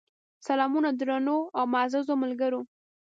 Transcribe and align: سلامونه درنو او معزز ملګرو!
سلامونه 0.47 0.89
درنو 0.99 1.37
او 1.57 1.63
معزز 1.73 2.05
ملګرو! 2.21 2.61